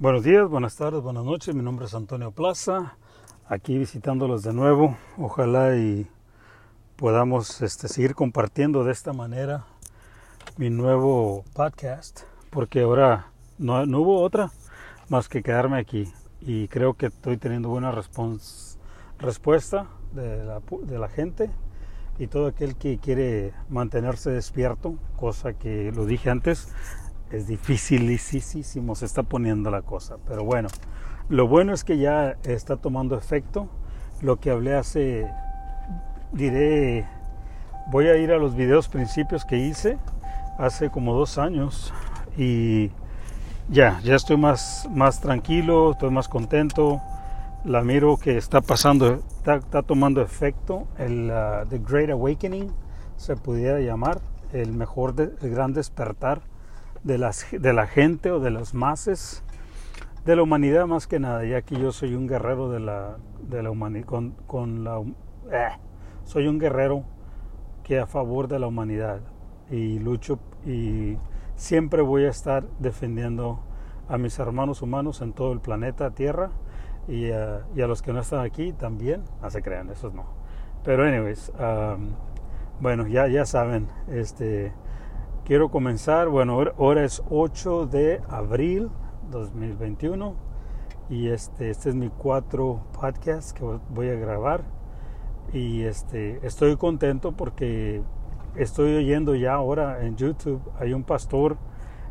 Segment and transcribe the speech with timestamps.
[0.00, 1.54] Buenos días, buenas tardes, buenas noches.
[1.54, 2.96] Mi nombre es Antonio Plaza,
[3.46, 4.96] aquí visitándolos de nuevo.
[5.18, 6.06] Ojalá y
[6.96, 9.66] podamos este, seguir compartiendo de esta manera
[10.56, 13.26] mi nuevo podcast, porque ahora
[13.58, 14.50] no, hubo otra
[15.10, 16.10] más que quedarme aquí
[16.40, 17.92] y creo que estoy teniendo buena
[19.18, 21.50] respuesta de la gente
[22.18, 26.72] y todo aquel que quiere mantenerse despierto, cosa que lo dije antes,
[27.30, 30.16] es dificilísimo, se está poniendo la cosa.
[30.26, 30.68] Pero bueno,
[31.28, 33.68] lo bueno es que ya está tomando efecto.
[34.20, 35.30] Lo que hablé hace,
[36.32, 37.06] diré,
[37.90, 39.98] voy a ir a los videos principios que hice
[40.58, 41.92] hace como dos años
[42.36, 42.90] y
[43.70, 47.00] ya, ya estoy más, más tranquilo, estoy más contento.
[47.64, 50.88] La miro que está pasando, está, tomando efecto.
[50.98, 52.70] El uh, The Great Awakening
[53.16, 54.20] se pudiera llamar,
[54.52, 56.40] el mejor, el gran despertar
[57.04, 59.42] de, las, de la gente o de las masas,
[60.24, 63.62] de la humanidad más que nada, ya que yo soy un guerrero de la, de
[63.62, 65.00] la humanidad, con, con la,
[65.50, 65.70] eh,
[66.24, 67.04] soy un guerrero
[67.82, 69.20] que a favor de la humanidad
[69.70, 71.16] y lucho y
[71.56, 73.60] siempre voy a estar defendiendo
[74.08, 76.50] a mis hermanos humanos en todo el planeta Tierra
[77.08, 80.24] y a, y a los que no están aquí también, no se crean, esos no.
[80.84, 82.10] Pero anyways, um,
[82.80, 84.72] bueno, ya, ya saben, este,
[85.44, 88.88] Quiero comenzar, bueno, ahora es 8 de abril
[89.30, 90.34] 2021
[91.08, 94.62] y este, este es mi cuatro podcast que voy a grabar
[95.52, 98.00] y este, estoy contento porque
[98.54, 101.56] estoy oyendo ya ahora en YouTube, hay un pastor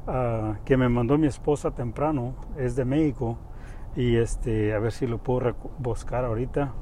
[0.08, 3.38] uh, que me mandó mi esposa temprano, es de México
[3.96, 6.74] y este, a ver si lo puedo buscar ahorita.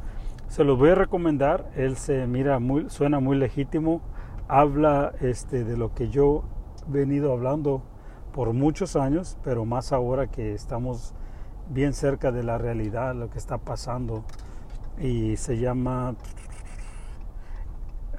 [0.47, 4.01] Se los voy a recomendar, él se mira muy, suena muy legítimo
[4.47, 6.43] habla este, de lo que yo
[6.87, 7.83] he venido hablando
[8.31, 11.13] por muchos años, pero más ahora que estamos
[11.69, 14.23] bien cerca de la realidad, lo que está pasando.
[14.99, 16.15] Y se llama,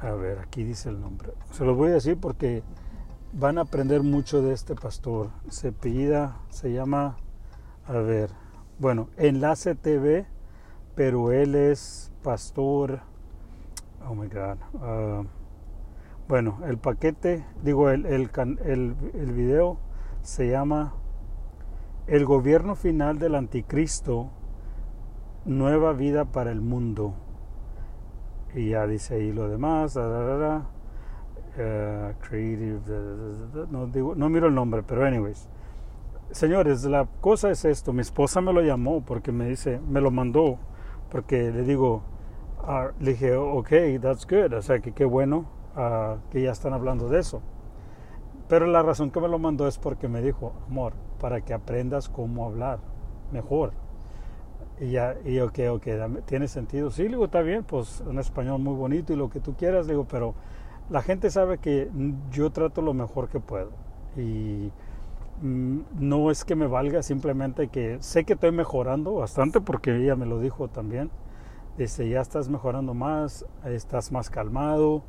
[0.00, 1.32] a ver, aquí dice el nombre.
[1.52, 2.62] Se los voy a decir porque
[3.32, 5.30] van a aprender mucho de este pastor.
[5.48, 7.16] Se apellida, se llama,
[7.86, 8.30] a ver,
[8.78, 10.26] bueno, Enlace TV,
[10.94, 13.00] pero él es pastor,
[14.08, 14.58] oh my God.
[14.74, 15.37] Uh,
[16.28, 18.30] bueno, el paquete, digo, el, el,
[18.64, 19.78] el, video
[20.20, 20.92] se llama
[22.06, 24.28] El gobierno final del anticristo,
[25.46, 27.14] nueva vida para el mundo.
[28.54, 29.98] Y ya dice ahí lo demás,
[31.56, 32.80] eh, creative,
[33.70, 35.48] no, digo, no miro el nombre, pero anyways.
[36.30, 40.10] Señores, la cosa es esto, mi esposa me lo llamó porque me dice, me lo
[40.10, 40.58] mandó,
[41.10, 42.02] porque le digo,
[42.60, 43.70] ah, le dije, ok,
[44.02, 45.46] that's good, o sea que qué bueno,
[46.30, 47.40] que ya están hablando de eso.
[48.48, 52.08] Pero la razón que me lo mandó es porque me dijo, amor, para que aprendas
[52.08, 52.78] cómo hablar
[53.30, 53.72] mejor.
[54.80, 55.86] Y ya, y yo, ok,
[56.24, 56.90] tiene sentido.
[56.90, 60.06] Sí, digo, está bien, pues un español muy bonito y lo que tú quieras, digo,
[60.08, 60.34] pero
[60.88, 61.90] la gente sabe que
[62.30, 63.70] yo trato lo mejor que puedo.
[64.16, 64.72] Y
[65.42, 70.16] mm, no es que me valga, simplemente que sé que estoy mejorando bastante porque ella
[70.16, 71.10] me lo dijo también.
[71.76, 75.02] Dice, ya estás mejorando más, estás más calmado,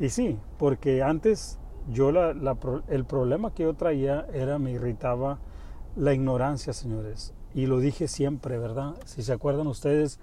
[0.00, 5.38] y sí, porque antes yo el problema que yo traía era, me irritaba
[5.96, 7.34] la ignorancia, señores.
[7.54, 8.94] Y lo dije siempre, ¿verdad?
[9.04, 10.18] Si se acuerdan ustedes,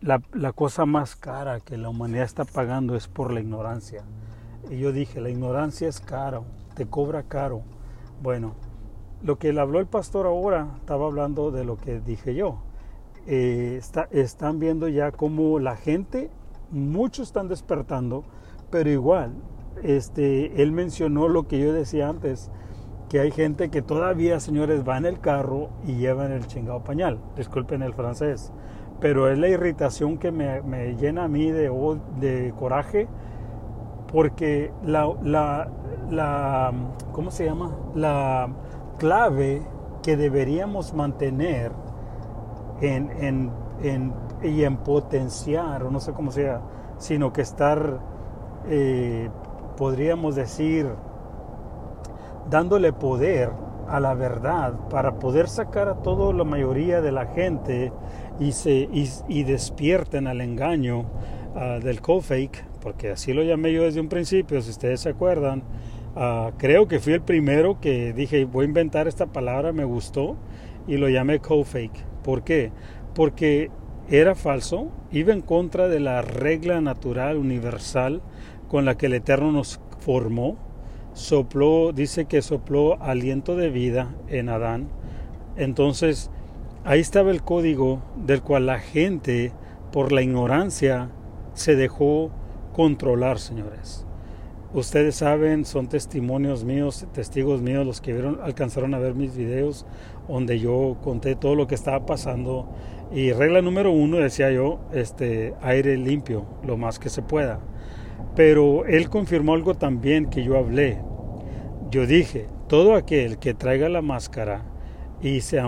[0.00, 0.20] la,
[0.52, 4.04] cosa más cara que la humanidad está pagando es por la ignorancia.
[4.70, 7.62] Y yo dije, la ignorancia es caro, te cobra caro.
[8.22, 8.54] Bueno,
[9.22, 12.62] lo que le habló el pastor ahora, estaba hablando de lo que dije yo.
[13.26, 16.30] Eh, está, están viendo ya cómo la gente,
[16.70, 18.24] muchos están despertando,
[18.70, 19.32] pero igual,
[19.82, 22.50] este, él mencionó lo que yo decía antes,
[23.08, 27.18] que hay gente que todavía, señores, va en el carro y llevan el chingado pañal.
[27.36, 28.52] Disculpen el francés.
[29.00, 31.70] Pero es la irritación que me, me llena a mí de,
[32.20, 33.08] de coraje
[34.12, 35.68] porque la, la,
[36.10, 36.72] la,
[37.12, 37.70] ¿cómo se llama?
[37.94, 38.48] La
[38.98, 39.62] clave
[40.02, 41.72] que deberíamos mantener
[42.80, 43.50] en, en,
[43.82, 44.12] en,
[44.42, 46.62] y en potenciar, o no sé cómo sea,
[46.98, 48.00] sino que estar
[48.68, 49.28] eh,
[49.76, 50.86] podríamos decir,
[52.50, 53.50] dándole poder
[53.88, 57.92] a la verdad para poder sacar a toda la mayoría de la gente
[58.38, 58.88] y, se,
[59.28, 61.00] y, despierten al engaño
[61.54, 65.62] uh, del co-fake, porque así lo llamé yo desde un principio, si ustedes se acuerdan.
[66.14, 70.36] Uh, creo que fui el primero que dije, voy a inventar esta palabra, me gustó,
[70.86, 72.04] y lo llamé co-fake.
[72.22, 72.70] ¿Por qué?
[73.14, 73.70] Porque
[74.10, 78.22] era falso, iba en contra de la regla natural universal
[78.68, 80.56] con la que el Eterno nos formó,
[81.14, 84.88] sopló, dice que sopló aliento de vida en Adán.
[85.56, 86.30] Entonces,
[86.84, 89.52] ahí estaba el código del cual la gente,
[89.92, 91.10] por la ignorancia,
[91.54, 92.30] se dejó
[92.72, 94.06] controlar, señores.
[94.74, 99.86] Ustedes saben, son testimonios míos, testigos míos, los que vieron, alcanzaron a ver mis videos,
[100.28, 102.68] donde yo conté todo lo que estaba pasando.
[103.10, 107.60] Y regla número uno, decía yo, este, aire limpio, lo más que se pueda.
[108.38, 110.96] Pero él confirmó algo también que yo hablé.
[111.90, 114.62] Yo dije, todo aquel que traiga la máscara
[115.20, 115.60] y se,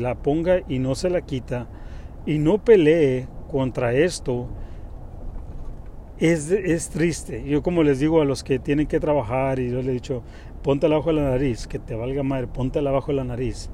[0.00, 1.68] la ponga y no se la quita
[2.26, 4.48] y no pelee contra esto,
[6.18, 7.44] es, es, triste.
[7.46, 10.24] Yo como les digo a los que tienen que trabajar y yo les he dicho,
[10.64, 13.70] ponte abajo la nariz, que te valga madre, ponte abajo la nariz.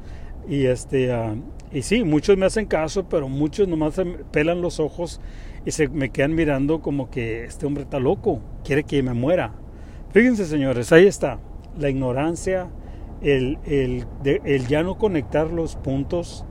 [0.46, 1.42] Y este uh,
[1.72, 3.98] y sí, muchos me hacen caso, pero muchos nomás
[4.31, 5.22] pelan los ojos
[5.64, 9.52] y se me quedan mirando como que este hombre está loco, quiere que me muera.
[10.12, 11.38] Fíjense, señores, ahí está.
[11.78, 12.68] La ignorancia,
[13.22, 16.44] el, el, el ya no conectar los puntos,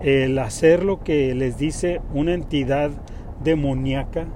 [0.00, 2.90] el hacer lo que les dice una entidad
[3.42, 4.26] demoníaca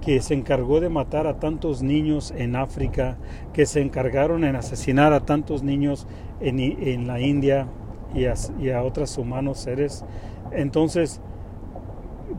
[0.00, 3.18] que se encargó de matar a tantos niños en África,
[3.52, 6.06] que se encargaron en asesinar a tantos niños
[6.40, 7.66] en, en la India
[8.14, 10.04] y a, y a otros humanos seres.
[10.52, 11.20] Entonces,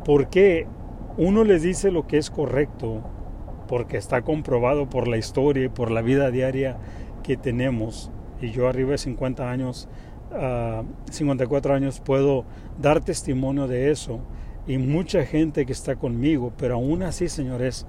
[0.03, 0.67] ¿por qué
[1.17, 3.01] uno les dice lo que es correcto?
[3.67, 6.77] Porque está comprobado por la historia y por la vida diaria
[7.23, 8.11] que tenemos.
[8.41, 9.89] Y yo arriba de 50 años,
[11.09, 12.45] 54 ah, años, puedo
[12.79, 14.21] dar testimonio de eso
[14.67, 17.87] y mucha gente que está conmigo, pero aún así, señores,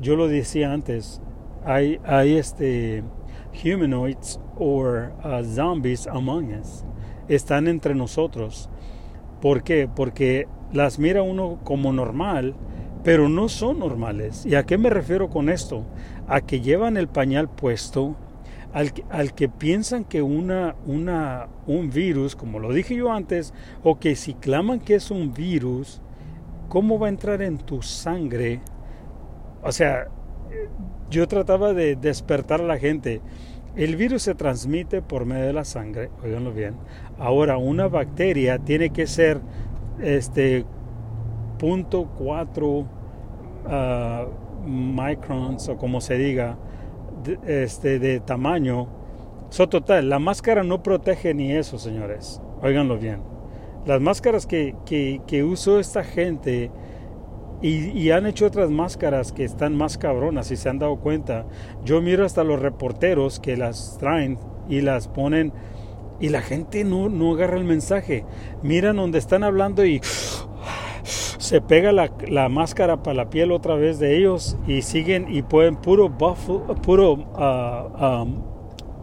[0.00, 1.20] yo lo decía antes,
[1.64, 3.02] hay, hay este
[3.64, 6.84] humanoids o uh, zombies among us,
[7.28, 8.70] están entre nosotros.
[9.40, 9.88] ¿Por qué?
[9.92, 12.54] Porque las mira uno como normal,
[13.04, 14.46] pero no son normales.
[14.46, 15.84] ¿Y a qué me refiero con esto?
[16.28, 18.16] A que llevan el pañal puesto,
[18.72, 23.52] al, que piensan que una, una, un virus, como lo dije yo antes,
[23.82, 26.00] o que si claman que es un virus,
[26.68, 28.60] ¿cómo va a entrar en tu sangre?
[29.62, 30.08] O sea,
[31.10, 33.20] yo trataba de despertar a la gente.
[33.76, 36.74] El virus se transmite por medio de la sangre, oiganlo bien.
[37.18, 39.40] Ahora, una bacteria tiene que ser
[40.00, 40.64] este
[41.58, 42.86] punto cuatro
[43.66, 44.26] ah,
[44.66, 46.56] microns o como se diga,
[47.24, 48.88] de, este, de tamaño.
[49.50, 52.40] So, total, la máscara no protege ni eso, señores.
[52.62, 53.20] Óiganlo bien.
[53.84, 56.70] Las máscaras que, que, usó esta gente
[57.60, 61.46] y, han hecho otras máscaras que están más cabronas, si se han dado cuenta.
[61.84, 64.38] Yo miro hasta los reporteros que las traen
[64.68, 65.52] y las ponen
[66.22, 68.24] y la gente no, no agarra el mensaje.
[68.62, 70.00] Miran donde están hablando y
[71.02, 75.42] se pega la, la, máscara para la piel otra vez de ellos y siguen y
[75.42, 78.40] pueden puro buffle, puro uh, um,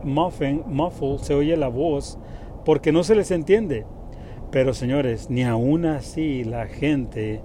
[0.03, 2.17] muffin, muffle, se oye la voz
[2.63, 3.85] porque no se les entiende.
[4.49, 7.41] Pero señores, ni aún así la gente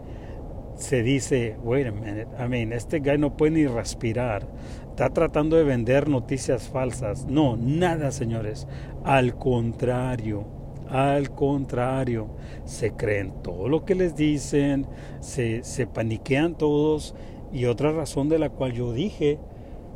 [0.77, 4.47] se dice, wait a minute, I mean, este guy no puede ni respirar,
[4.95, 7.27] está tratando de vender noticias falsas.
[7.27, 8.69] No, nada, señores.
[9.03, 10.45] Al contrario,
[10.89, 12.29] al contrario,
[12.65, 14.87] se creen todo lo que les dicen,
[15.19, 17.17] se, se paniquean todos.
[17.53, 19.41] Y otra razón de la cual yo dije,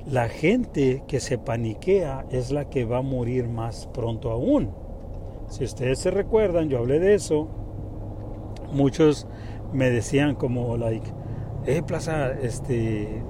[0.05, 4.73] la gente que se paniquea es la que va a morir más pronto aún.
[5.47, 7.47] Si ustedes se recuerdan, yo hablé de eso.
[8.73, 9.29] Muchos
[9.73, 11.09] me decían como, like,
[11.67, 13.23] eh, Plaza, este,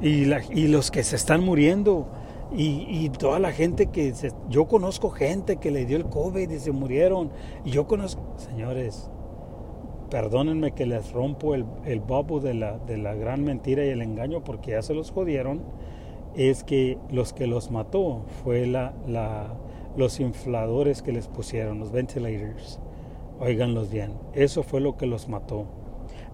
[0.00, 2.08] y, la, y los que se están muriendo,
[2.50, 6.58] y, toda la gente que, se, yo conozco gente que le dio el COVID y
[6.58, 7.30] se murieron,
[7.64, 9.10] y yo conozco, señores,
[10.10, 14.00] perdónenme que les rompo el, el bobo de la, de la gran mentira y el
[14.00, 15.62] engaño porque ya se los jodieron,
[16.34, 19.54] es que los que los mató fue la, la
[19.98, 22.78] los infladores que les pusieron, los ventilators.
[23.40, 25.66] Óiganlos bien, eso fue lo que los mató.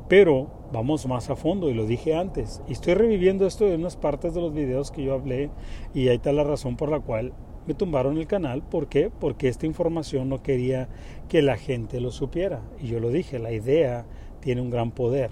[0.08, 2.60] Pero vamos más a fondo y lo dije antes.
[2.68, 5.50] Y estoy reviviendo esto en unas partes de los videos que yo hablé
[5.94, 7.32] y ahí está la razón por la cual
[7.66, 8.62] me tumbaron el canal.
[8.62, 9.10] ¿Por qué?
[9.10, 10.88] Porque esta información no quería
[11.28, 12.62] que la gente lo supiera.
[12.80, 14.04] Y yo lo dije, la idea
[14.40, 15.30] tiene un gran poder.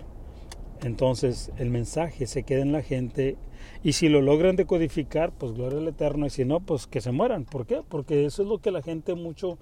[0.83, 3.37] Entonces el mensaje se queda en la gente
[3.85, 6.27] y si lo logran decodificar, pues gloria al Eterno.
[6.27, 7.45] Y si no, pues que se mueran.
[7.45, 7.83] ¿Por qué?
[7.87, 9.59] Porque eso es lo que la gente mucho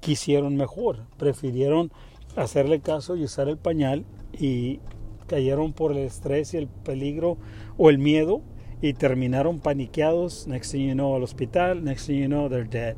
[0.00, 1.06] quisieron mejor.
[1.18, 1.92] Prefirieron
[2.34, 4.04] hacerle caso y usar el pañal
[4.38, 4.80] y
[5.26, 7.38] cayeron por el estrés y el peligro
[7.76, 8.42] o el miedo
[8.80, 10.46] y terminaron paniqueados.
[10.46, 11.82] Next thing you know, al hospital.
[11.82, 12.96] Next thing you know, they're dead.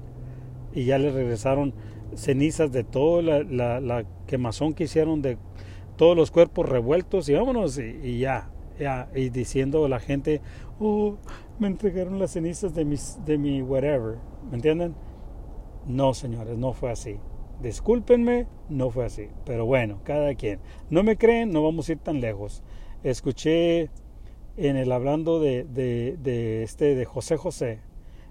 [0.74, 1.74] Y ya les regresaron
[2.14, 5.38] cenizas de toda la, la, quemazón que hicieron de
[5.96, 8.50] todos los cuerpos revueltos y vámonos y ya,
[9.14, 10.40] y diciendo a la gente,
[10.80, 11.16] oh,
[11.58, 14.16] me entregaron las cenizas de, mis, de mi whatever,
[14.50, 14.94] ¿me entienden?
[15.86, 17.16] No, señores, no fue así.
[17.62, 19.28] Discúlpenme, no fue así.
[19.44, 20.60] Pero bueno, cada quien.
[20.90, 22.62] No me creen, no vamos a ir tan lejos.
[23.02, 23.90] Escuché
[24.56, 27.80] en el hablando de, de, este de José José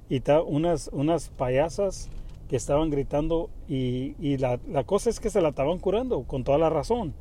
[0.09, 2.09] y unas, unas payasas
[2.49, 6.57] que estaban gritando y, la, la, cosa es que se la estaban curando con toda
[6.57, 7.13] la razón,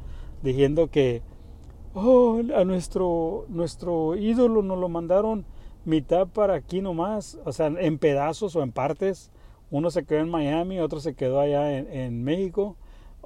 [0.43, 1.23] diciendo que
[1.95, 5.45] oh, a nuestro, nuestro ídolo nos lo mandaron
[5.85, 9.31] mitad para aquí nomás, o sea, en pedazos o en partes.
[9.71, 12.77] Uno se quedó en Miami, otro se quedó allá en México.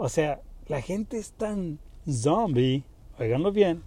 [0.01, 2.85] O sea, la gente es tan zombie,
[3.19, 3.83] oiganlo bien,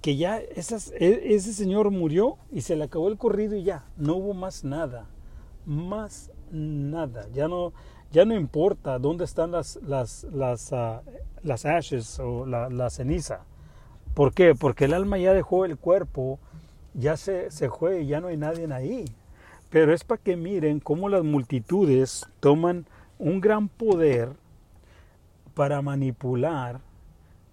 [0.00, 4.14] que ya e, ese señor murió y se le acabó el corrido y ya, no
[4.16, 5.04] hubo más nada,
[5.66, 7.74] más nada, ya no,
[8.10, 11.02] ya no importa dónde están las, las, las, uh,
[11.42, 13.40] las ashes o la, la, ceniza.
[14.14, 14.54] ¿Por qué?
[14.54, 16.38] Porque el alma ya dejó el cuerpo,
[16.94, 19.04] ya se, se fue y ya no hay nadie ahí.
[19.68, 22.86] Pero es para que miren cómo las multitudes toman
[23.18, 24.30] un gran poder
[25.56, 26.82] para manipular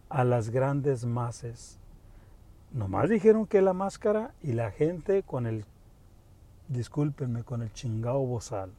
[0.09, 1.79] a las grandes masas.
[2.73, 5.63] Nomás dijeron que la máscara y la gente con el,
[6.67, 8.73] discúlpenme, con el chingado bozal,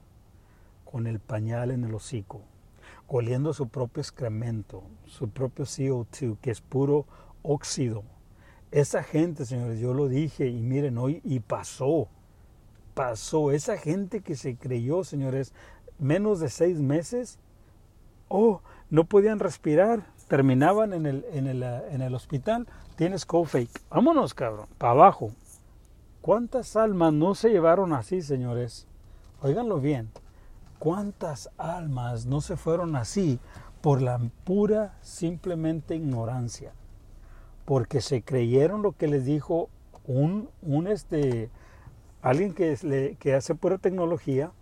[0.85, 2.43] con el pañal en el hocico,
[3.09, 7.07] oliendo su propio excremento, su propio CO2, que es puro
[7.43, 8.03] óxido.
[8.73, 12.09] Esa gente, señores, yo lo dije y miren hoy, y pasó,
[12.93, 13.53] pasó.
[13.53, 15.55] Esa gente que se creyó, señores,
[15.99, 17.39] menos de seis meses,
[18.29, 18.61] oh,
[18.95, 23.83] no podían respirar, terminaban en el, en el, en el hospital, tienes co-fake.
[23.91, 25.33] Vámonos, cabrón, para abajo.
[26.21, 28.87] ¿Cuántas almas no se llevaron así, señores?
[29.43, 30.11] Óiganlo bien.
[30.79, 33.41] ¿Cuántas almas no se fueron así
[33.81, 36.73] por la pura, simplemente ignorancia?
[37.65, 39.71] Porque se creyeron lo que les dijo
[40.07, 41.51] un, un este,
[42.23, 44.53] alguien que, que hace pura tecnología,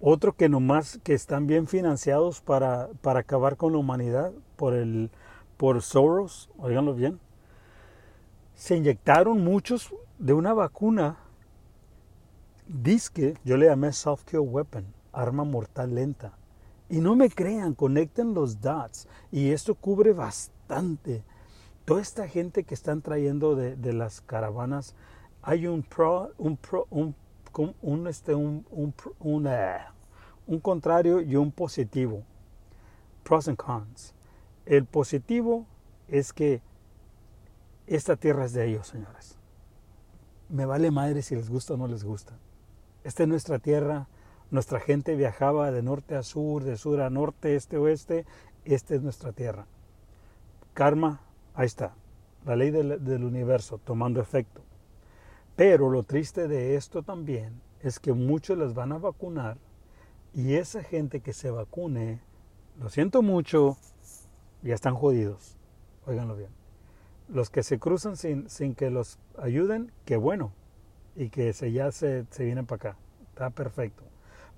[0.00, 5.10] otro que nomás que están bien financiados para, para acabar con la humanidad por el
[5.56, 7.20] por Soros, oiganlo bien.
[8.54, 11.18] Se inyectaron muchos de una vacuna
[12.66, 16.32] disque, yo le llamé soft kill weapon, arma mortal lenta.
[16.88, 19.08] Y no me crean, conecten los dots.
[19.32, 21.22] Y esto cubre bastante.
[21.84, 24.94] Toda esta gente que están trayendo de, de las caravanas,
[25.42, 27.14] hay un pro, un pro, un,
[27.56, 29.48] un, este, un, un, un,
[30.46, 32.22] un contrario y un positivo.
[33.22, 34.14] Pros and cons.
[34.66, 35.66] El positivo
[36.08, 36.60] es que
[37.86, 39.38] esta tierra es de ellos, señores.
[40.48, 42.34] Me vale madre si les gusta o no les gusta.
[43.02, 44.08] Esta es nuestra tierra.
[44.50, 48.24] Nuestra gente viajaba de norte a sur, de sur a norte, este a oeste.
[48.64, 49.66] Esta es nuestra tierra.
[50.74, 51.20] Karma,
[51.54, 51.94] ahí está.
[52.44, 54.63] La ley del, del universo tomando efecto.
[55.56, 59.56] Pero lo triste de esto también es que muchos les van a vacunar
[60.34, 62.20] y esa gente que se vacune,
[62.80, 63.76] lo siento mucho,
[64.62, 65.56] ya están jodidos.
[66.06, 66.50] Óiganlo bien.
[67.28, 70.52] Los que se cruzan sin, sin que los ayuden, qué bueno.
[71.14, 72.98] Y que se, ya se, se vienen para acá.
[73.28, 74.02] Está perfecto.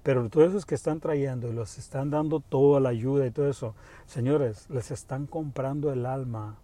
[0.03, 3.51] Pero todos esos que están trayendo y los están dando toda la ayuda y todo
[3.51, 3.75] eso,
[4.07, 6.59] señores, les están comprando el alma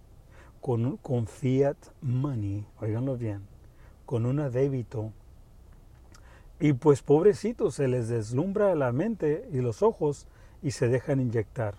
[0.60, 3.42] con, con fiat money, óiganlo bien,
[4.12, 5.10] con un débito
[6.60, 10.26] y pues pobrecitos, se les deslumbra la mente y los ojos
[10.62, 11.76] y se dejan inyectar.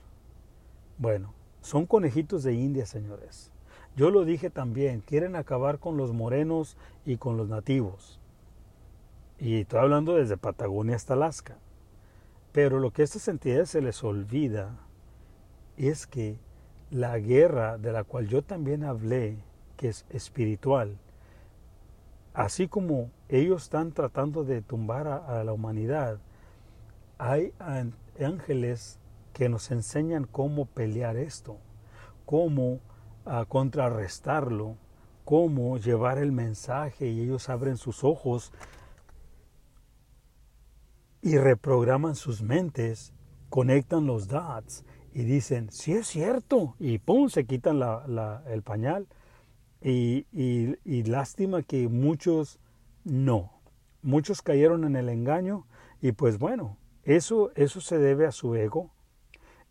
[0.98, 3.52] Bueno, son conejitos de India, señores.
[3.96, 6.76] Yo lo dije también, quieren acabar con los morenos
[7.06, 8.20] y con los nativos.
[9.38, 11.60] Y estoy hablando desde Patagonia hasta Alaska.
[12.52, 14.80] Pero lo que a estas entidades se les olvida
[15.78, 16.40] es que
[16.90, 19.38] la guerra de la cual yo también hablé,
[19.78, 20.98] que es espiritual,
[22.34, 26.20] así como ellos están tratando de tumbar a, la humanidad,
[27.18, 27.54] hay
[28.20, 29.00] ángeles
[29.34, 31.58] que nos enseñan cómo pelear esto,
[32.26, 32.80] cómo
[33.26, 34.78] ah, contrarrestarlo,
[35.26, 38.52] cómo llevar el mensaje y ellos abren sus ojos
[41.22, 43.14] y reprograman sus mentes,
[43.50, 47.80] conectan los dots y dicen, sí es cierto, y pum, se quitan
[48.48, 49.08] el pañal
[49.84, 52.60] y, lástima que muchos
[53.04, 53.52] no.
[54.02, 55.66] Muchos cayeron en el engaño
[56.02, 58.92] y pues bueno, eso, eso se debe a su ego,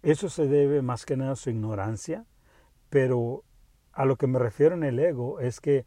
[0.02, 2.24] eso se debe más que nada a su ignorancia,
[2.90, 3.44] pero
[3.92, 5.84] a lo que me refiero en el ego es que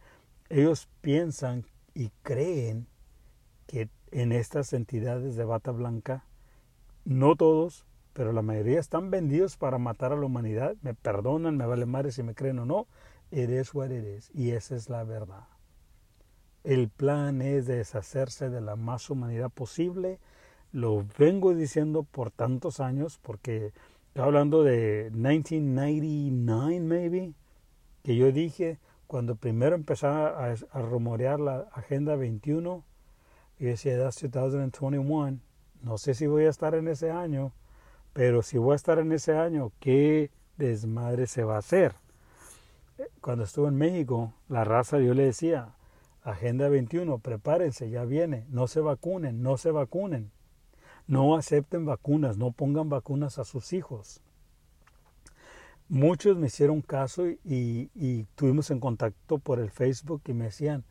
[0.50, 2.88] ellos piensan y creen
[3.68, 6.26] que en estas entidades de bata blanca,
[7.04, 10.76] no todos, pero la mayoría están vendidos para matar a la humanidad.
[10.82, 12.88] Me perdonan, me vale madre si me creen o no,
[13.36, 14.32] It is what it is.
[14.34, 15.44] Y esa es la verdad.
[16.64, 20.20] El plan es deshacerse de la más humanidad posible,
[20.72, 23.74] lo vengo diciendo por tantos años, porque
[24.08, 27.34] estoy hablando de 1999, maybe,
[28.04, 32.86] que yo dije cuando primero empezaba a, rumorear la Agenda 21,
[33.60, 35.40] y decía, that's 2021,
[35.84, 37.52] no sé si voy a estar en ese año,
[38.14, 41.96] pero si voy a estar en ese año, ¿qué desmadre se va a hacer?
[43.22, 45.76] Cuando estuve en México, la raza yo le decía,
[46.24, 50.32] Agenda 21, prepárense, ya viene, no se vacunen, no se vacunen.
[51.08, 54.22] No acepten vacunas, no pongan vacunas a sus hijos.
[55.88, 60.84] Muchos me hicieron caso y, tuvimos en contacto por el Facebook y me decían,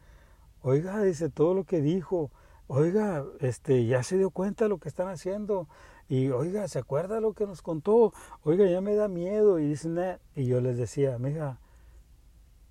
[0.62, 2.30] oiga, dice todo lo que dijo,
[2.68, 5.68] oiga, este, ya se dio cuenta de lo que están haciendo
[6.08, 8.12] y oiga, ¿se acuerda lo que nos contó?
[8.44, 9.98] Oiga, ya me da miedo y dicen,
[10.36, 11.58] y yo les decía, mija,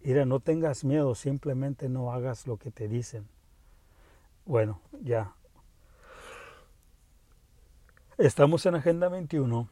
[0.04, 3.28] mira, no tengas miedo, simplemente no hagas lo que te dicen.
[4.46, 5.34] Bueno, ya,
[8.20, 9.68] Estamos en Agenda 21.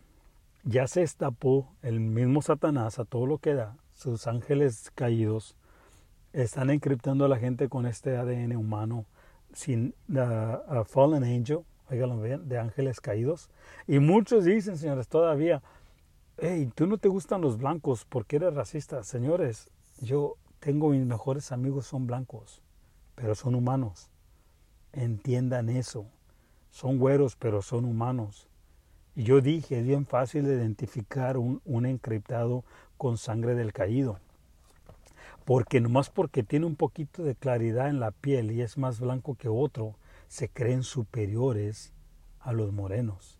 [0.64, 3.78] Ya se estapó el mismo Satanás a todo lo que da.
[3.94, 5.56] Sus ángeles caídos
[6.34, 9.06] están encriptando a la gente con este ADN humano
[9.54, 11.60] sin uh, fallen angel,
[11.92, 13.52] oiganlo bien, de ángeles caídos.
[13.86, 15.62] Y muchos dicen, señores, todavía,
[16.40, 19.04] hey, tú no te gustan los blancos porque eres racista.
[19.04, 19.70] Señores,
[20.02, 22.62] yo tengo mis mejores amigos son blancos,
[23.16, 24.10] pero son humanos.
[24.94, 26.06] Entiendan eso.
[26.70, 28.48] Son güeros, pero son humanos.
[29.16, 32.64] Y yo dije, es bien fácil identificar un, un encriptado
[32.98, 34.20] con sangre del caído.
[35.46, 39.36] Porque nomás porque tiene un poquito de claridad en la piel y es más blanco
[39.36, 39.96] que otro,
[40.28, 41.94] se creen superiores
[42.40, 43.38] a los morenos,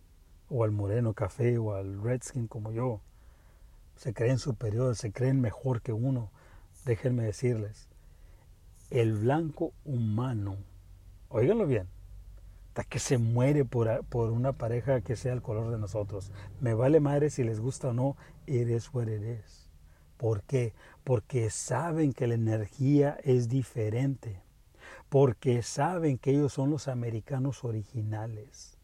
[0.50, 3.00] o al moreno café, o al redskin como yo.
[3.96, 6.30] Se creen superiores, se creen mejor que uno.
[6.84, 7.88] Déjenme decirles,
[8.90, 10.56] el blanco humano,
[11.28, 11.88] óiganlo bien,
[12.68, 16.32] hasta que se muere por, por, una pareja que sea el color de nosotros.
[16.60, 19.70] Me vale madre si les gusta o no, eres what is.
[20.16, 20.72] ¿Por qué?
[21.04, 24.40] Porque saben que la energía es diferente.
[25.08, 28.78] Porque saben que ellos son los americanos originales.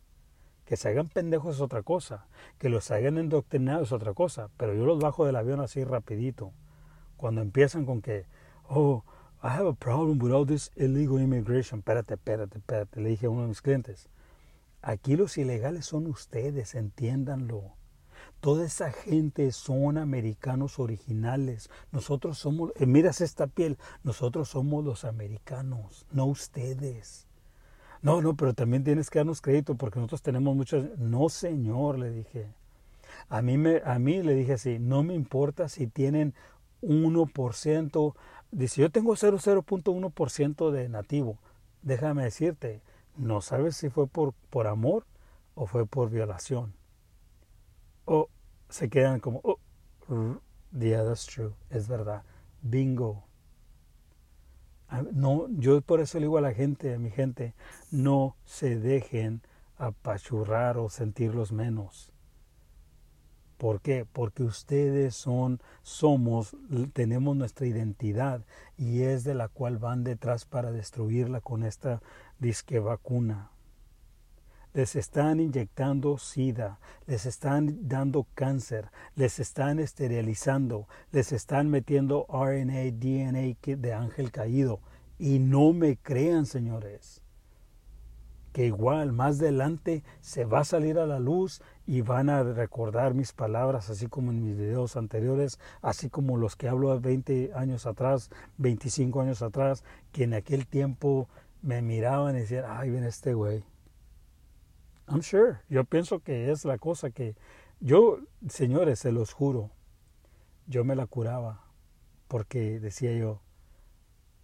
[0.64, 2.26] Que se hagan pendejos es otra cosa.
[2.58, 4.50] Que los hagan endoctrinados es otra cosa.
[4.56, 6.52] Pero yo los bajo del avión así rapidito.
[7.18, 8.24] Cuando empiezan con que,
[8.68, 9.04] oh,
[9.42, 11.81] I have a problem with all this illegal immigration.
[11.81, 13.00] Espérate, espérate, espérate.
[13.00, 14.09] Le dije a uno de mis clientes.
[14.81, 17.74] Aquí los ilegales son ustedes, entiéndanlo.
[18.40, 21.70] Toda esa gente son americanos originales.
[21.92, 27.26] Nosotros somos, eh, miras esta piel, nosotros somos los americanos, no ustedes.
[28.00, 30.98] No, no, pero también tienes que darnos crédito porque nosotros tenemos muchos.
[30.98, 32.46] No, señor, le dije.
[33.28, 36.35] A mí, me, a mí le dije así, no me importa si tienen
[36.82, 38.14] 1%,
[38.50, 41.38] Dice, yo tengo 0,0.1% de nativo.
[41.82, 42.80] Déjame decirte,
[43.16, 45.06] no sabes si fue por, por amor
[45.54, 46.74] o fue por violación.
[48.06, 48.28] O
[48.70, 49.58] se quedan como, oh,
[50.78, 52.22] yeah, that's true, es verdad.
[52.62, 53.24] Bingo.
[55.12, 57.54] No, yo por eso le digo a la gente, a mi gente,
[57.90, 59.42] no se dejen
[59.76, 62.12] apachurrar o sentirlos menos.
[63.59, 64.07] ¿Por qué?
[64.11, 66.57] Porque ustedes son, somos,
[66.92, 68.44] tenemos nuestra identidad
[68.77, 72.01] y es de la cual van detrás para destruirla con esta
[72.38, 73.51] disque vacuna.
[74.75, 82.92] Les están inyectando sida, les están dando cáncer, les están esterilizando, les están metiendo RNA,
[82.92, 84.79] DNA de ángel caído.
[85.18, 87.23] Y no me crean, señores
[88.52, 93.14] que igual más adelante se va a salir a la luz y van a recordar
[93.14, 97.87] mis palabras, así como en mis videos anteriores, así como los que hablo 20 años
[97.87, 101.28] atrás, 25 años atrás, que en aquel tiempo
[101.62, 103.64] me miraban y decían, ay, viene este güey.
[105.08, 105.58] I'm sure.
[105.68, 107.34] Yo pienso que es la cosa que
[107.80, 109.70] yo, señores, se los juro,
[110.66, 111.64] yo me la curaba
[112.28, 113.40] porque decía yo,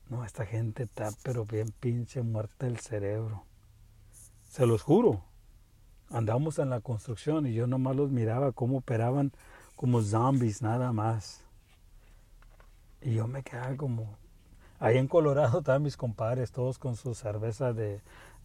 [0.08, 3.44] no, esta gente está pero bien pinche muerta el cerebro.
[4.54, 5.20] Se los juro.
[6.10, 9.32] Andamos en la construcción y yo nomás los miraba cómo operaban
[9.74, 11.42] como zombies, nada más.
[13.02, 14.16] Y yo me quedaba como...
[14.78, 18.00] Ahí en Colorado estaban mis compadres, todos con su cerveza de,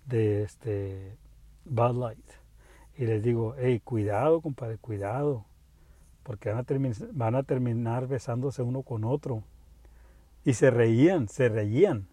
[0.08, 1.16] de este
[1.66, 2.28] Bud Light.
[2.98, 5.46] Y les digo, hey, cuidado, compadre, cuidado.
[6.24, 6.66] Porque van a,
[7.12, 9.44] van a terminar besándose uno con otro.
[10.44, 12.09] Y se reían, se reían.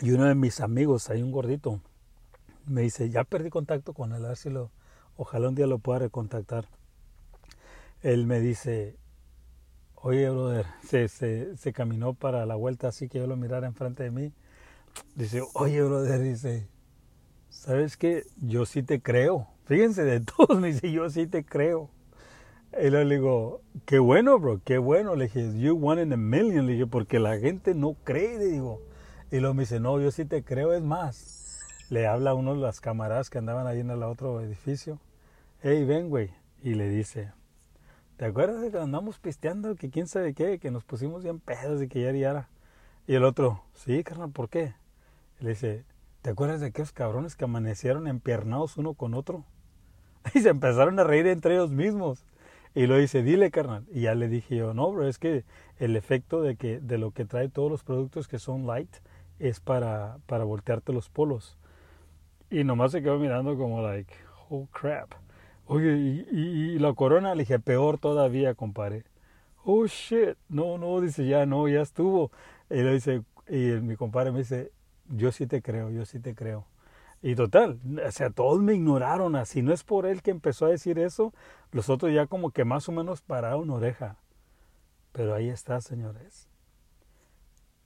[0.00, 1.80] Y uno de mis amigos, hay un gordito,
[2.66, 4.70] me dice, ya perdí contacto con él, a lo,
[5.16, 6.68] ojalá un día lo pueda recontactar.
[8.02, 8.96] Él me dice,
[9.96, 14.04] oye, brother, se, se, se caminó para la vuelta así que yo lo mirara enfrente
[14.04, 14.32] de mí.
[15.16, 16.68] dice, oye, brother, dice,
[17.48, 18.24] ¿sabes qué?
[18.40, 19.48] Yo sí te creo.
[19.64, 21.90] Fíjense, de todos me dice, yo sí te creo.
[22.80, 25.16] Y le digo, qué bueno, bro, qué bueno.
[25.16, 26.66] Le dije, you one in a million.
[26.66, 28.80] Le dije, porque la gente no cree, le digo.
[29.30, 31.60] Y luego me dice, no, yo sí te creo, es más.
[31.90, 34.98] Le habla a uno de las camaradas que andaban ahí en el otro edificio.
[35.62, 36.30] Hey, ven, güey.
[36.62, 37.32] Y le dice,
[38.16, 39.76] ¿te acuerdas de que andamos pisteando?
[39.76, 42.48] Que quién sabe qué, que nos pusimos bien pedos y que ya era.
[43.06, 44.74] Y el otro, sí, carnal, ¿por qué?
[45.40, 45.84] Y le dice,
[46.22, 49.44] ¿te acuerdas de aquellos cabrones que amanecieron empiernados uno con otro?
[50.34, 52.24] Y se empezaron a reír entre ellos mismos.
[52.74, 53.84] Y lo dice, dile, carnal.
[53.92, 55.44] Y ya le dije yo, no, bro, es que
[55.78, 58.90] el efecto de, que, de lo que trae todos los productos que son light
[59.38, 61.58] es para, para voltearte los polos.
[62.50, 64.12] Y nomás se quedó mirando como, like,
[64.50, 65.12] oh crap.
[65.66, 69.04] Oye, y, la corona, le dije, peor todavía, compadre.
[69.64, 72.30] Oh shit, no, no, dice, ya no, ya estuvo.
[72.70, 74.72] Y le dice, y mi compadre me dice,
[75.08, 76.66] yo sí te creo, yo sí te creo.
[77.20, 79.36] Y total, o sea, todos me ignoraron.
[79.36, 81.34] Así no es por él que empezó a decir eso,
[81.72, 84.16] los otros ya como que más o menos pararon oreja.
[85.12, 86.48] Pero ahí está, señores.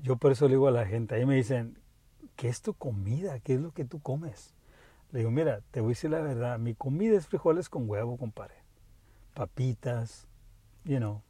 [0.03, 1.79] Yo por eso le digo a la gente, ahí me dicen,
[2.35, 3.39] ¿qué es tu comida?
[3.39, 4.53] ¿Qué es lo que tú comes?
[5.13, 8.17] Le digo, mira, te voy a decir la verdad, mi comida es frijoles con huevo,
[8.17, 8.57] compadre.
[9.33, 10.27] Papitas,
[10.85, 11.23] you know.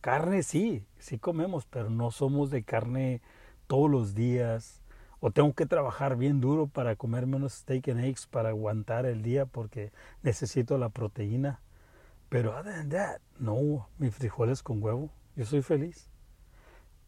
[0.00, 3.20] Carne sí, sí comemos, pero no somos de carne
[3.66, 4.82] todos los días
[5.18, 9.22] o tengo que trabajar bien duro para comer menos steak and eggs para aguantar el
[9.22, 11.60] día porque necesito la proteína.
[12.28, 16.11] Pero other than that, no, mis frijoles con huevo, yo soy feliz.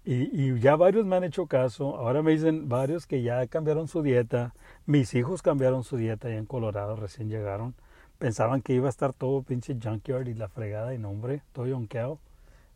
[0.06, 4.02] Y, ya varios me han hecho caso, ahora me dicen varios que ya cambiaron su
[4.02, 7.74] dieta, mis hijos cambiaron su dieta ya en Colorado, recién llegaron,
[8.18, 11.66] pensaban que iba a estar todo pinche junkyard y la fregada y no hombre, todo
[11.66, 12.18] yonkeado,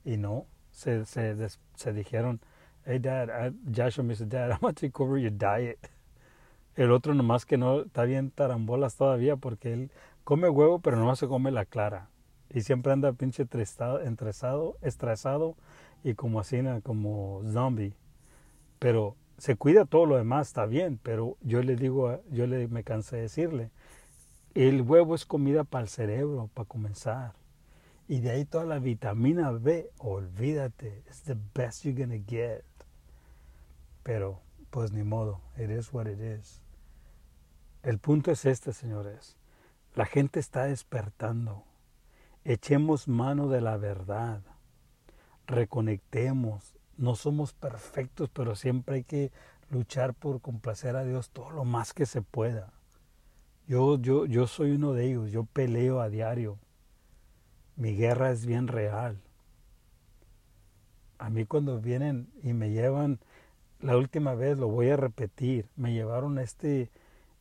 [0.06, 1.36] y no, se, se,
[1.74, 2.40] se dijeron,
[2.86, 5.78] hey dad, Joshua me dice, dad, I'm gonna take over your diet.
[6.76, 9.90] El otro nomás que no está bien tarambolas todavía porque él
[10.24, 12.08] come huevo pero no se come la clara.
[12.50, 15.56] Y siempre anda pinche entresado, estresado
[16.02, 17.94] y como así, como zombie.
[18.78, 22.84] Pero se cuida todo lo demás, está bien, pero yo le digo, yo le me
[22.84, 23.70] cansé de decirle,
[24.54, 27.34] el huevo es comida para el cerebro, para comenzar.
[28.08, 32.64] Y de ahí toda la vitamina B, olvídate, it's the best you're gonna get.
[34.02, 36.62] Pero, pues ni modo, it is what it is.
[37.82, 39.36] El punto es este, señores.
[39.94, 41.64] La gente está despertando.
[42.48, 44.40] Echemos mano de la verdad.
[45.46, 46.72] Reconectemos.
[46.96, 49.32] No somos perfectos, pero siempre hay que
[49.68, 52.72] luchar por complacer a Dios todo lo más que se pueda.
[53.66, 55.30] Yo, yo, yo soy uno de ellos.
[55.30, 56.56] Yo peleo a diario.
[57.76, 59.20] Mi guerra es bien real.
[61.18, 63.18] A mí cuando vienen y me llevan
[63.80, 66.90] la última vez, lo voy a repetir, me llevaron a este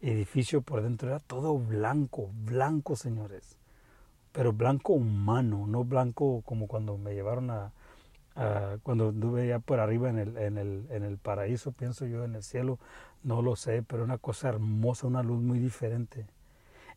[0.01, 3.57] edificio por dentro, era todo blanco, blanco, señores,
[4.37, 7.71] pero blanco humano, no blanco como cuando me llevaron a,
[8.83, 12.35] cuando anduve ya por arriba en el, en, el, en el paraíso, pienso yo, en
[12.35, 12.77] el cielo,
[13.23, 16.27] no lo sé, pero una cosa hermosa, una luz muy diferente.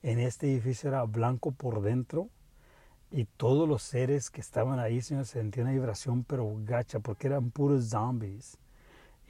[0.03, 2.29] En este edificio era blanco por dentro
[3.11, 7.51] y todos los seres que estaban ahí, señores, sentían una vibración, pero gacha, porque eran
[7.51, 8.59] puros zombies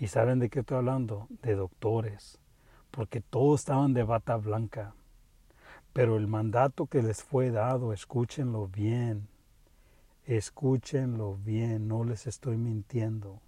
[0.00, 1.28] ¿Y saben de qué estoy hablando?
[1.42, 2.40] De doctores,
[2.90, 4.94] porque todos estaban de bata blanca.
[5.92, 9.28] Pero el mandato que les fue dado, escúchenlo bien,
[10.24, 13.40] escúchenlo bien, no les estoy mintiendo.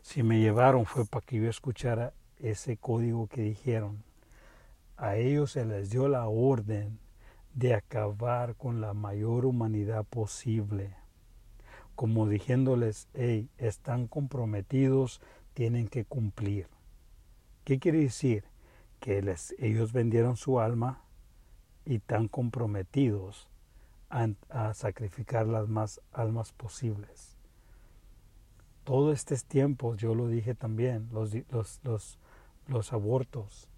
[0.00, 4.02] Si me llevaron fue para que yo escuchara ese código que dijeron.
[4.96, 6.98] A ellos se les dio la orden
[7.54, 10.94] de acabar con la mayor humanidad posible,
[11.94, 15.20] como diciéndoles, hey, están comprometidos
[15.54, 16.68] tienen que cumplir.
[17.64, 18.44] ¿Qué quiere decir?
[19.00, 19.18] Que
[19.58, 21.02] ellos vendieron su alma
[21.88, 23.48] y están comprometidos
[24.10, 27.38] a, sacrificar las más almas posibles.
[28.84, 32.18] Todo este tiempo, yo lo dije también, los, los, los,
[32.66, 33.70] los abortos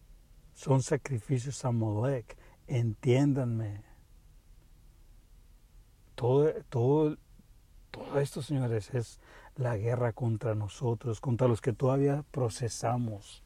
[0.54, 3.84] son sacrificios a Molech, entiéndanme.
[6.16, 7.16] Todo, todo,
[7.92, 9.20] todo esto, señores, es
[9.54, 13.44] la guerra contra nosotros, contra los que todavía procesamos,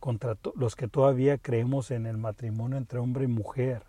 [0.00, 3.82] contra los que todavía creemos en el matrimonio entre hombre y mujer,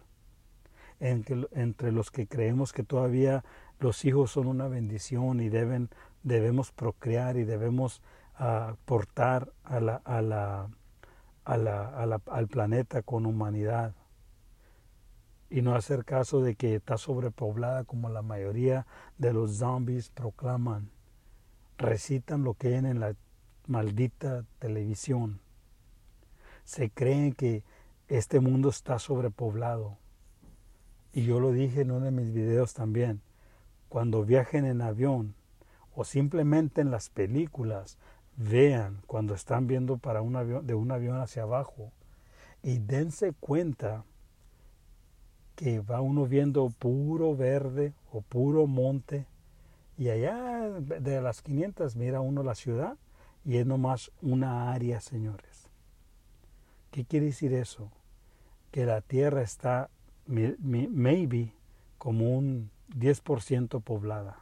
[1.00, 3.44] entre los que creemos que todavía
[3.80, 5.90] los hijos son una bendición y deben,
[6.24, 8.02] debemos procrear y debemos
[8.36, 10.70] aportar a la, a la,
[11.46, 13.94] a la, al planeta con humanidad
[15.50, 18.86] y no hacer caso de que está sobrepoblada como la mayoría
[19.18, 20.90] de los zombies proclaman
[21.78, 23.16] recitan lo que ven en la
[23.68, 25.40] maldita televisión.
[26.68, 27.64] Se creen que
[28.10, 29.98] este mundo está sobrepoblado.
[31.14, 33.22] Y yo lo dije en uno de mis videos también.
[33.88, 35.34] Cuando viajen en avión
[35.96, 37.98] o simplemente en las películas,
[38.36, 41.94] vean cuando están viendo para un avión, de un avión hacia abajo
[42.62, 44.04] y dense cuenta
[45.56, 49.26] que va uno viendo puro verde o puro monte
[49.98, 52.98] y allá de las 500 mira uno la ciudad
[53.46, 55.57] y es nomás una área, señores.
[56.92, 57.92] ¿Qué quiere decir eso?
[58.72, 59.90] Que la tierra está,
[60.26, 61.54] maybe,
[61.98, 64.40] como un 10% poblada.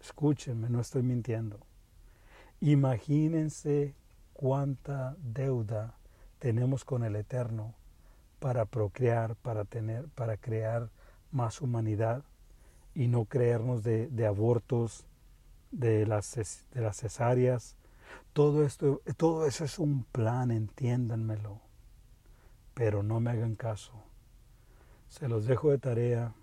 [0.00, 1.60] Escúchenme, no estoy mintiendo.
[2.60, 3.94] Imagínense
[4.32, 5.94] cuánta deuda
[6.38, 7.74] tenemos con el Eterno
[8.38, 10.90] para procrear, para tener, para crear
[11.30, 12.24] más humanidad
[12.94, 15.06] y no creernos de, abortos,
[15.70, 16.34] de las,
[16.72, 17.76] de las cesáreas.
[18.32, 21.60] Todo esto, todo eso es un plan, entiéndanmelo.
[22.74, 23.92] Pero no me hagan caso.
[25.08, 26.34] Se los dejo de tarea.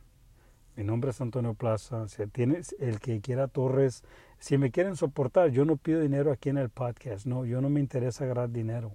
[0.76, 2.08] Mi nombre es Antonio Plaza.
[2.08, 4.04] Si tienes el que quiera Torres,
[4.40, 7.26] si me quieren soportar, yo no pido dinero aquí en el podcast.
[7.26, 8.94] No, yo no me interesa ganar dinero.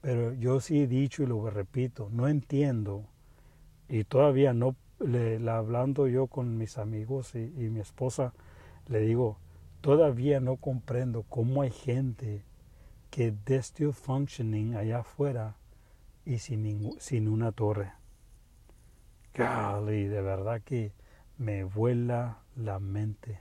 [0.00, 3.06] Pero yo sí he dicho y lo repito, no entiendo
[3.88, 8.32] y todavía no, le, hablando yo con mis amigos y, mi esposa,
[8.86, 9.38] le digo,
[9.84, 12.42] todavía no comprendo cómo hay gente
[13.10, 15.56] que de still functioning allá afuera
[16.24, 17.92] y sin, sin una torre.
[19.36, 20.94] Golly, de verdad que
[21.36, 23.40] me vuela la mente.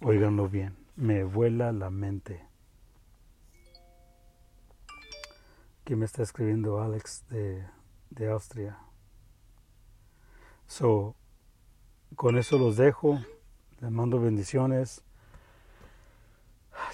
[0.00, 2.40] Óiganlo bien, me vuela la mente.
[5.82, 7.66] Aquí me está escribiendo Alex de,
[8.10, 8.78] de Austria.
[10.68, 11.16] So,
[12.14, 13.18] con eso los dejo.
[13.80, 15.02] Les mando bendiciones.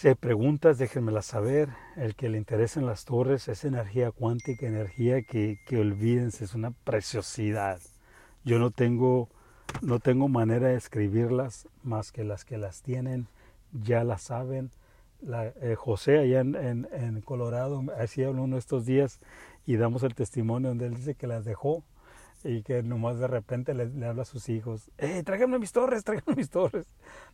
[0.05, 1.71] Si hay preguntas, déjenmelas saber.
[1.97, 6.73] El que le interesen las torres es energía cuántica, energía que, que olvídense, es una
[6.73, 7.81] preciosidad.
[8.45, 9.31] Yo no tengo,
[9.81, 13.29] no tengo manera de escribirlas más que las que las tienen,
[13.73, 14.73] ya las saben
[15.63, 19.21] eh, José allá en, en, Colorado, así habló uno estos días
[19.65, 21.83] y damos el testimonio donde él dice que las dejó
[22.45, 26.37] y que nomás de repente le, habla a sus hijos, ¡eh, tráiganme mis torres, tráiganme
[26.37, 26.85] mis torres!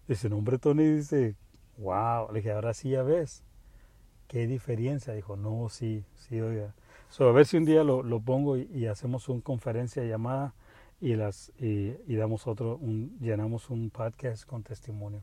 [0.07, 1.35] Dice, no, hombre, Tony dice,
[1.81, 3.43] wow, le dije, ahora sí ya ves,
[4.29, 5.13] qué diferencia.
[5.15, 6.75] Dijo, no, sí, sí, oiga.
[7.09, 10.55] So, a ver si un día lo, lo pongo y, hacemos una conferencia llamada
[11.01, 15.23] y, las, y, y damos otro, un, llenamos un podcast con testimonio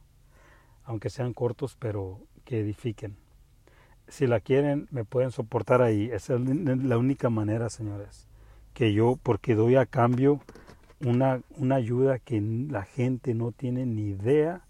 [0.87, 3.17] aunque sean cortos, pero que edifiquen.
[4.07, 6.09] Si la quieren, me pueden soportar ahí.
[6.11, 8.25] Esa es la única manera, señores.
[8.73, 10.39] Que yo, porque doy a cambio
[11.05, 14.61] una, una ayuda que la gente no tiene ni idea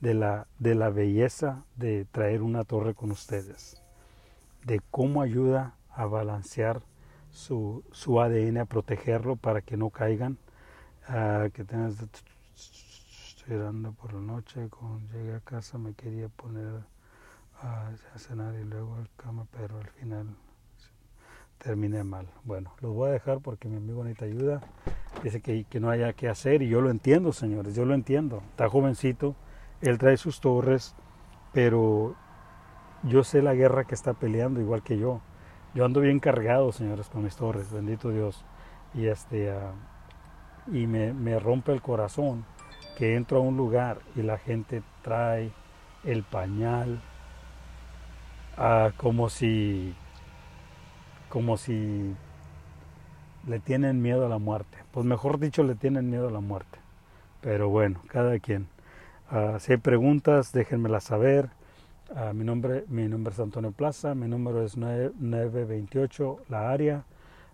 [0.00, 3.82] de la, de la belleza de traer una torre con ustedes.
[4.64, 6.82] De cómo ayuda a balancear
[7.30, 10.38] su, su ADN, a protegerlo para que no caigan.
[11.08, 11.96] Uh, que tengas
[12.54, 14.68] esperando por la noche.
[14.68, 16.82] Cuando llegué a casa me quería poner
[17.62, 20.26] a, cenar y luego al cama, pero al final
[21.56, 22.28] terminé mal.
[22.44, 24.60] Bueno, los voy a dejar porque mi amigo necesita ayuda.
[25.22, 28.42] Dice que, que no haya que hacer y yo lo entiendo, señores, yo lo entiendo.
[28.50, 29.34] Está jovencito,
[29.80, 30.94] él trae sus torres,
[31.52, 32.14] pero
[33.02, 35.20] yo sé la guerra que está peleando igual que yo.
[35.74, 38.44] Yo ando bien cargado, señores, con mis torres, bendito Dios.
[38.94, 39.72] Y este uh,
[40.72, 42.44] y me, me rompe el corazón
[42.96, 45.52] que entro a un lugar y la gente trae
[46.04, 47.00] el pañal
[48.56, 49.94] ah, como si
[51.28, 52.14] como si
[53.46, 54.78] le tienen miedo a la muerte.
[54.92, 56.78] Pues mejor dicho, le tienen miedo a la muerte.
[57.40, 58.68] Pero bueno, cada quien.
[59.30, 61.50] Ah, si hay preguntas, déjenmelas saber.
[62.16, 67.04] Ah, mi, nombre, mi nombre es Antonio Plaza, mi número es 928, la área,